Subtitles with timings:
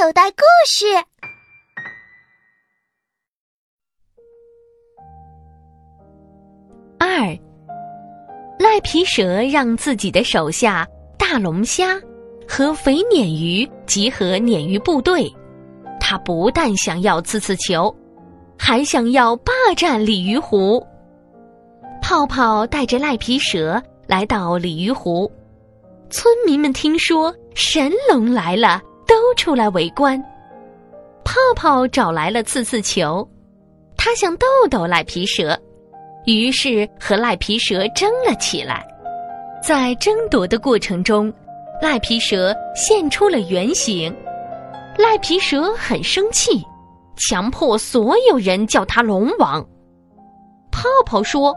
[0.00, 0.86] 口袋故事。
[7.00, 7.36] 二，
[8.60, 10.86] 赖皮蛇让自己的手下
[11.18, 12.00] 大龙虾
[12.48, 15.28] 和肥鲶鱼集合鲶鱼部队，
[15.98, 17.92] 他不但想要刺刺球，
[18.56, 20.80] 还想要霸占鲤鱼湖。
[22.00, 25.28] 泡泡带着赖皮蛇来到鲤鱼湖，
[26.08, 30.22] 村民们听说神龙来了，都出来围观。
[31.24, 33.28] 泡泡找来了刺刺球，
[33.96, 35.58] 他想逗逗赖皮蛇，
[36.26, 38.86] 于是和赖皮蛇争了起来。
[39.60, 41.32] 在争夺的过程中，
[41.82, 44.14] 赖皮蛇现出了原形，
[44.96, 46.62] 赖皮蛇很生气，
[47.16, 49.60] 强迫所有人叫他龙王。
[50.70, 51.52] 泡泡说。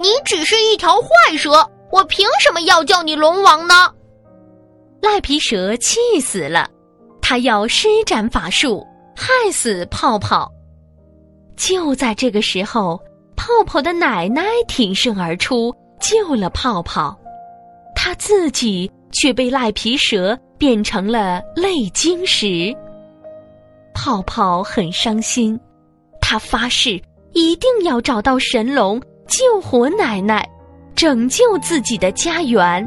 [0.00, 3.94] 你只是一条坏蛇，我凭什么要叫你龙王呢？
[5.04, 6.66] 赖皮蛇气死了，
[7.20, 8.82] 他要施展法术
[9.14, 10.50] 害死泡泡。
[11.58, 12.98] 就在这个时候，
[13.36, 15.70] 泡泡的奶奶挺身而出
[16.00, 17.14] 救了泡泡，
[17.94, 22.74] 他自己却被赖皮蛇变成了泪晶石。
[23.94, 25.60] 泡泡很伤心，
[26.18, 26.98] 他发誓
[27.34, 28.98] 一定要找到神龙。
[29.26, 30.48] 救活奶奶，
[30.94, 32.86] 拯救自己的家园。